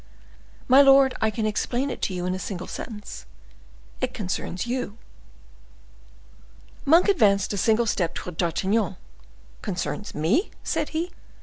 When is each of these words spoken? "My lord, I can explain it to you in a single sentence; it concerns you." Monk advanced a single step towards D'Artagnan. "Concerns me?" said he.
"My 0.67 0.81
lord, 0.81 1.13
I 1.21 1.29
can 1.29 1.45
explain 1.45 1.91
it 1.91 2.01
to 2.01 2.13
you 2.15 2.25
in 2.25 2.33
a 2.33 2.39
single 2.39 2.65
sentence; 2.65 3.27
it 4.01 4.15
concerns 4.15 4.65
you." 4.65 4.97
Monk 6.85 7.07
advanced 7.07 7.53
a 7.53 7.57
single 7.57 7.85
step 7.85 8.15
towards 8.15 8.39
D'Artagnan. 8.39 8.95
"Concerns 9.61 10.15
me?" 10.15 10.49
said 10.63 10.89
he. 10.89 11.11